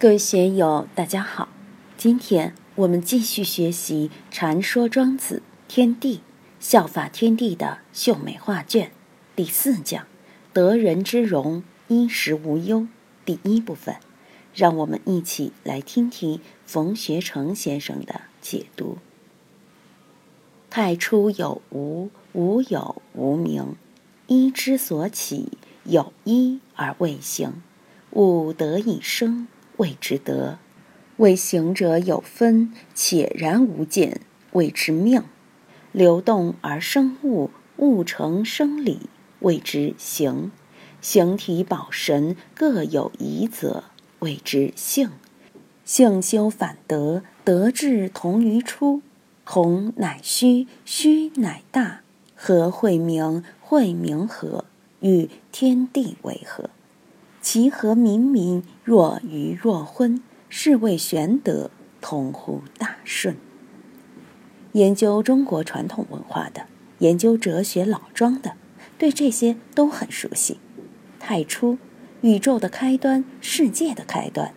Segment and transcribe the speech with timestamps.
[0.00, 1.48] 各位学友，大家好。
[1.96, 6.20] 今天我们继续学习《禅说庄子天地
[6.60, 8.86] 效法天地的秀美画卷》
[9.34, 10.06] 第四讲
[10.54, 12.86] “得人之容，衣食无忧”
[13.26, 13.96] 第一部分。
[14.54, 18.98] 让我们一起来听听冯学成先生的解读。
[20.70, 23.74] 太初有无，无有无名。
[24.28, 27.60] 一之所起，有一而未形，
[28.12, 29.48] 物得以生。
[29.78, 30.58] 谓之德，
[31.16, 34.20] 为行者有分，且然无见，
[34.52, 35.22] 谓之命；
[35.92, 40.50] 流动而生物，物成生理，谓之形；
[41.00, 43.84] 形体保神，各有宜则，
[44.18, 45.10] 谓之性；
[45.84, 49.02] 性修反德，德至同于出，
[49.46, 52.00] 同乃虚，虚乃大，
[52.34, 54.64] 和会明，会明和，
[55.00, 56.68] 与天地为和。
[57.50, 63.38] 其和冥冥，若愚若昏，是谓玄德，同乎大顺。
[64.72, 66.66] 研究中国传统文化的，
[66.98, 68.52] 研究哲学老庄的，
[68.98, 70.58] 对这些都很熟悉。
[71.18, 71.78] 太初，
[72.20, 74.52] 宇宙的开端，世界的开端。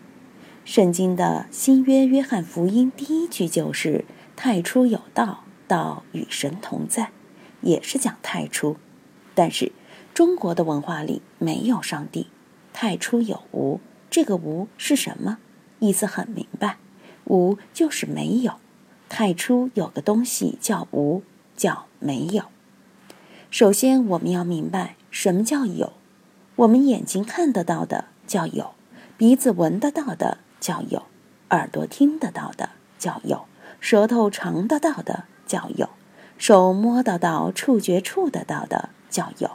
[0.66, 4.04] 圣经的新约约翰福音第一句就是
[4.36, 7.12] “太初有道，道与神同在”，
[7.64, 8.76] 也是讲太初。
[9.34, 9.72] 但是
[10.14, 12.28] 中国的文化里没有上帝。
[12.74, 15.38] 太初有无，这个无是什么？
[15.80, 16.78] 意思很明白，
[17.26, 18.54] 无就是没有。
[19.10, 21.24] 太初有个东西叫无，
[21.56, 22.46] 叫没有。
[23.50, 25.94] 首先我们要明白什么叫有。
[26.58, 28.74] 我们眼睛看得到的叫有，
[29.18, 31.04] 鼻子闻得到的叫有，
[31.50, 33.46] 耳朵听得到的叫有，
[33.80, 35.90] 舌头尝得到的叫有，
[36.38, 39.52] 手摸得到、触觉触得到的叫有。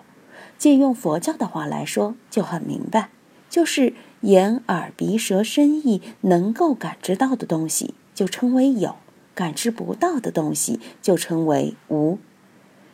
[0.58, 3.10] 借用佛教的话来说，就很明白，
[3.48, 8.96] 就是眼、耳、鼻、舌、身、意能够感知到的东西，就称为有；
[9.34, 12.18] 感知不到的东西，就称为无。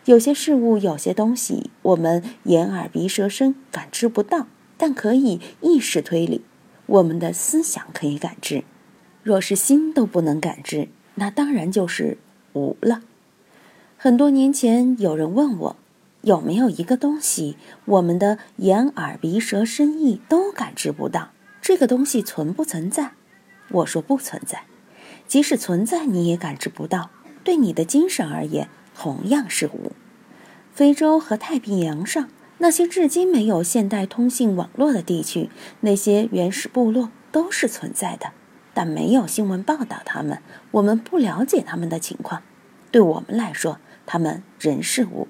[0.04, 6.42] 有些事物、有些东西，我们眼、耳、鼻、舌、身感知不到，但可以意识推理，
[6.86, 8.64] 我们的思想可以感知。
[9.22, 12.18] 若是心都不能感知，那当然就是
[12.54, 13.02] 无了。
[13.96, 15.76] 很多年前，有人问我。
[16.22, 21.30] 有没有一个东西，我们的眼、耳、鼻、舌、身、意都感知不到？
[21.60, 23.12] 这个东西存不存在？
[23.70, 24.62] 我说不存在。
[25.26, 27.10] 即使存在，你也感知不到。
[27.42, 29.92] 对你的精神而言，同样是无。
[30.72, 32.28] 非洲和太平洋上
[32.58, 35.50] 那些至今没有现代通信网络的地区，
[35.80, 38.32] 那些原始部落都是存在的，
[38.72, 40.40] 但没有新闻报道他们，
[40.70, 42.42] 我们不了解他们的情况。
[42.92, 45.26] 对我们来说，他们仍是无。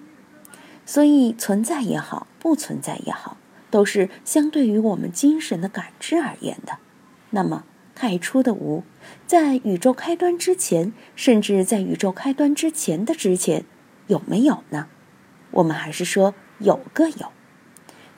[0.93, 3.39] 所以，存在也好，不存在也好，
[3.71, 6.77] 都是相对于我们精神的感知而言的。
[7.31, 7.65] 那么，
[7.95, 8.85] 太初的无，
[9.27, 13.65] 在宇宙开端之前，甚至在宇宙开端之前的之前，
[14.09, 14.89] 有没有呢？
[15.53, 17.33] 我们还是说有个有。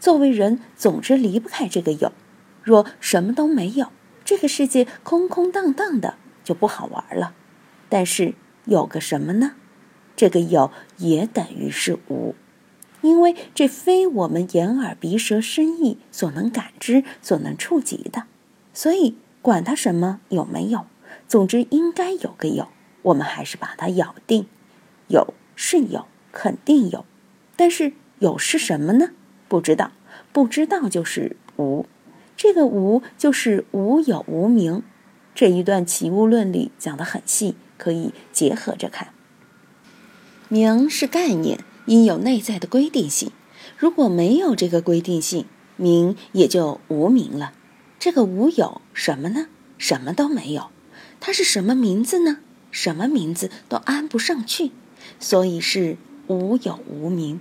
[0.00, 2.10] 作为人，总之离不开这个有。
[2.64, 3.92] 若什么都没有，
[4.24, 7.34] 这个世界空空荡荡的，就不好玩了。
[7.88, 8.34] 但是
[8.64, 9.52] 有个什么呢？
[10.16, 12.34] 这个有也等于是无。
[13.04, 18.24] 因为这非我们眼耳鼻舌身意所能感知、所能触及的，
[18.72, 20.86] 所以管它什么有没有，
[21.28, 22.68] 总之应该有个有，
[23.02, 24.46] 我们还是把它咬定，
[25.08, 27.04] 有是有，肯定有，
[27.56, 29.10] 但是有是什么呢？
[29.48, 29.92] 不知道，
[30.32, 31.84] 不知道就是无，
[32.38, 34.82] 这个无就是无有无名。
[35.34, 39.08] 这一段齐物论里讲得很细，可以结合着看。
[40.48, 41.58] 名是概念。
[41.86, 43.30] 应有内在的规定性，
[43.76, 45.46] 如果没有这个规定性，
[45.76, 47.52] 名也就无名了。
[47.98, 49.46] 这个无有什么呢？
[49.78, 50.70] 什么都没有，
[51.20, 52.38] 它是什么名字呢？
[52.70, 54.72] 什么名字都安不上去，
[55.20, 55.96] 所以是
[56.26, 57.40] 无有无名。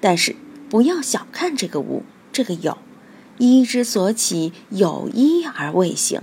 [0.00, 0.34] 但是
[0.68, 2.78] 不要小看这个无，这个有，
[3.38, 6.20] 一之所起，有一而未形。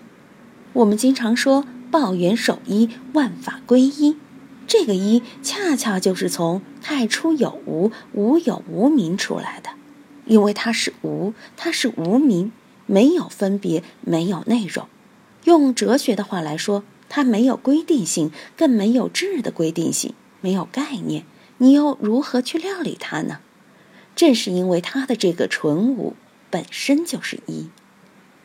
[0.74, 4.18] 我们经常说抱元守一，万法归一。
[4.69, 9.71] 这个一恰恰就是从太初有无，无有无名出来的，
[10.27, 12.51] 因为它是无，它是无名，
[12.86, 14.88] 没有分别，没有内容。
[15.45, 21.25] 用哲学的话来说，它没有规定性，更没有质的规定性，没有概念，
[21.57, 23.39] 你又如何去料理它呢？
[24.16, 26.13] 正是因为它的这个纯无
[26.51, 27.69] 本身就是一。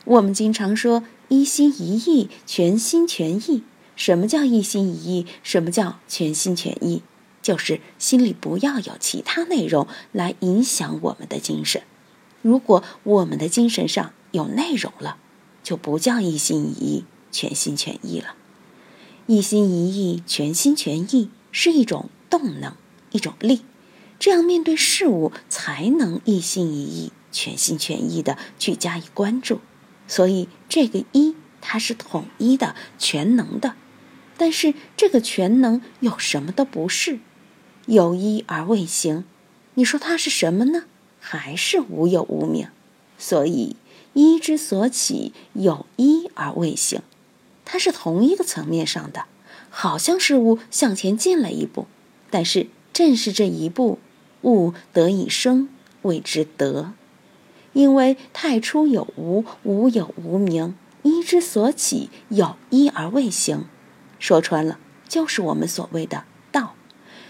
[0.06, 3.62] 我们经常说一心一意，全心全意。
[3.96, 5.26] 什么叫一心一意？
[5.42, 7.02] 什么叫全心全意？
[7.42, 11.82] 就是心里不要有其他内容来影响我们的精神。
[12.40, 15.18] 如果我们的精神上有内容了，
[15.62, 18.34] 就不叫一心一意、全心全意了。
[19.26, 22.74] 一心一意、全心全意是一种动能，
[23.12, 23.62] 一种力，
[24.18, 29.60] 这样面对事物才能一心一意、全心全意的去加以关注。
[30.06, 33.76] 所以这个一，它是统一的、全能的。
[34.36, 37.18] 但是这个全能有什么都不是，
[37.86, 39.24] 有一而未行。
[39.74, 40.84] 你说它是什么呢？
[41.20, 42.68] 还是无有无明？
[43.16, 43.76] 所以
[44.12, 47.00] 一之所起，有一而未行。
[47.64, 49.24] 它是同一个层面上的，
[49.70, 51.86] 好像事物向前进了一步，
[52.30, 53.98] 但是正是这一步，
[54.42, 55.68] 物得以生，
[56.02, 56.92] 谓之德。
[57.72, 63.64] 因为太初有无，无有无明，一之所起，有一而未行。
[64.24, 66.76] 说穿了，就是我们所谓的道，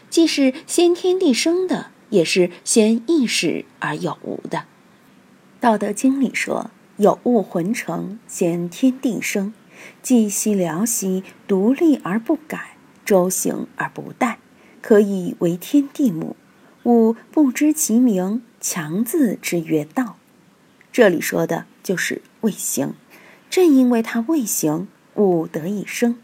[0.09, 4.59] 既是先天地生的，也是先意识而有无的。
[5.59, 9.53] 《道德经》里说：“有物混成，先天地生。”
[10.05, 14.37] 寂兮寥兮，独立而不改，周行而不殆，
[14.81, 16.37] 可以为天地母。
[16.85, 20.15] 吾不知其名，强自之曰道。
[20.93, 22.95] 这里说的就是未形，
[23.51, 24.87] 正因为它未形，
[25.17, 26.19] 物得以生。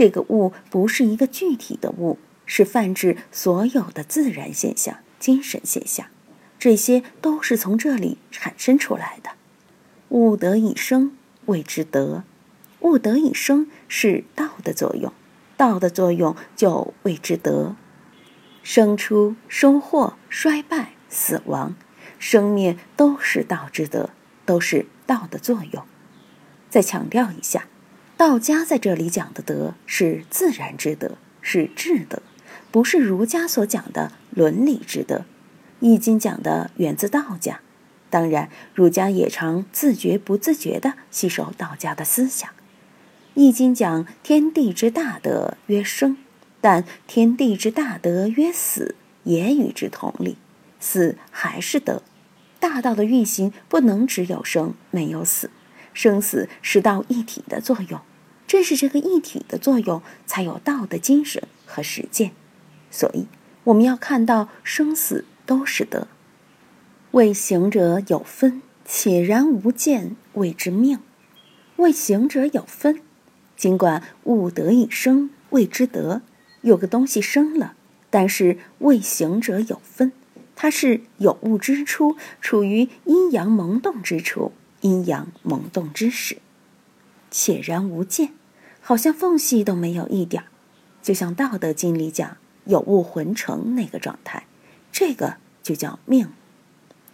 [0.00, 2.16] 这个物不是一个具体的物，
[2.46, 6.06] 是泛指所有的自然现象、精神现象，
[6.58, 9.32] 这些都是从这里产生出来的。
[10.08, 11.14] 物得以生，
[11.44, 12.24] 谓之德。
[12.80, 15.12] 物得以生是道的作用，
[15.58, 17.76] 道的作用就谓之德。
[18.62, 21.74] 生出、收获、衰败、死亡、
[22.18, 24.08] 生灭都是道之德，
[24.46, 25.84] 都是道的作用。
[26.70, 27.66] 再强调一下，
[28.20, 32.20] 道家在这里讲的德是自然之德，是智德，
[32.70, 35.24] 不是儒家所讲的伦理之德。
[35.80, 37.62] 易经讲的源自道家，
[38.10, 42.50] 当然儒家也常自觉不自觉地吸收道家的思想。
[43.32, 46.18] 易经讲天地之大德曰生，
[46.60, 50.36] 但天地之大德曰死，也与之同理。
[50.78, 52.02] 死还是德，
[52.58, 55.48] 大道的运行不能只有生没有死，
[55.94, 57.98] 生死是道一体的作用。
[58.50, 62.32] 正是这个一体的作用，才有道的精神和实践。
[62.90, 63.28] 所以
[63.62, 66.08] 我们要看到生死都是德。
[67.12, 70.98] 为行者有分，且然无见，谓之命。
[71.76, 73.00] 为行者有分。
[73.56, 76.22] 尽管物得以生，谓之德，
[76.62, 77.76] 有个东西生了，
[78.10, 80.10] 但是未行者有分，
[80.56, 84.50] 它是有物之初，处于阴阳萌动之处，
[84.80, 86.38] 阴阳萌动之时，
[87.30, 88.30] 且然无见，
[88.90, 90.46] 好像缝隙都没有一点儿，
[91.00, 94.46] 就像《道德经》里讲有物混成那个状态，
[94.90, 96.32] 这个就叫命。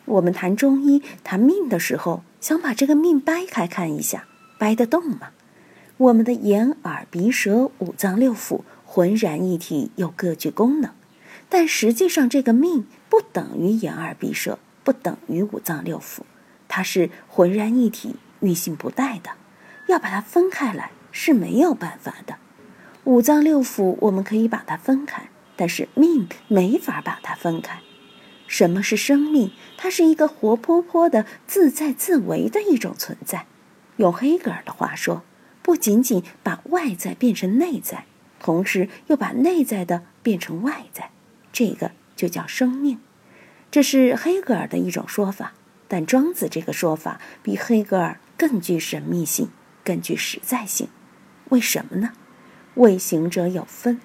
[0.07, 4.25] 我们谈中医谈命的时候，想把这个命掰开看一下，
[4.59, 5.33] 掰得动吗？
[5.99, 10.93] 我们的眼、耳、鼻、舌五脏六腑浑然一体，又各具功能，
[11.51, 16.21] 但实际上这个命不等于眼、耳、鼻、舌，不等于五脏六腑，
[16.69, 19.33] 它是浑然一体、运行不殆的。
[19.89, 22.37] 要把它分开来是没有办法的。
[23.05, 27.81] 五脏六腑我们可以把它分开，但是命没法把它分开。
[28.47, 29.53] 什么是生命？
[29.79, 33.47] 它是一个活泼泼的、自在自为的一种存在。
[33.97, 35.23] 用黑格尔的话说。
[35.63, 38.05] 不仅仅把外在变成内在，
[38.39, 41.11] 同时又把内在的变成外在，
[41.53, 43.01] 这个就叫生命。
[43.69, 45.55] 这是黑格尔的一种说法，
[45.89, 49.49] 但庄子这个说法比黑格尔更具神秘性，
[49.83, 50.87] 更具实在性。
[51.51, 52.13] 为什么呢？
[52.75, 54.01] 为行者有分。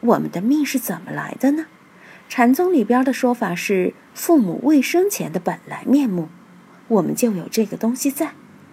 [0.00, 1.66] 我们的命是怎么来的呢？
[2.28, 6.28] 禅宗里边的说法是父母未生前的本来面目，
[6.88, 8.32] 我们就有这个东西在。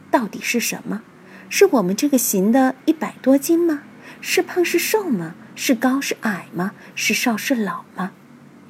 [0.10, 1.04] 到底是什么？
[1.50, 3.84] 是我们这个行的一百多斤吗？
[4.22, 5.36] 是胖是瘦吗？
[5.56, 6.74] 是高是矮吗？
[6.96, 8.12] 是少是老吗？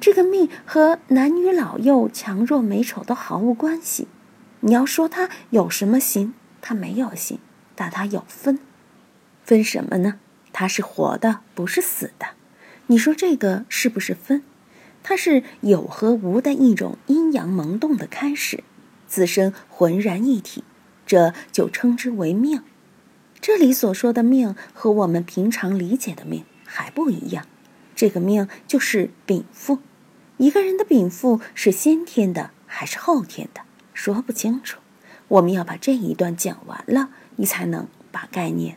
[0.00, 4.08] 这个命和男女老幼、强弱美丑都毫无关系。
[4.60, 7.38] 你要说它有什么行，它没有行，
[7.74, 8.58] 但它有分。
[9.44, 10.18] 分什么呢？
[10.52, 12.28] 它是活的，不是死的。
[12.86, 14.42] 你说这个是不是分？
[15.02, 18.64] 它是有和无的一种阴阳萌动的开始，
[19.06, 20.64] 自身浑然一体，
[21.06, 22.62] 这就称之为命。
[23.40, 27.46] 这里所说的命和我们平常理解的命还不一样，
[27.94, 29.78] 这个命就是禀赋。
[30.36, 33.62] 一个人的禀赋是先天的还是后天的，
[33.94, 34.80] 说不清楚。
[35.28, 38.76] 我们要把这一段讲完了，你才能把概念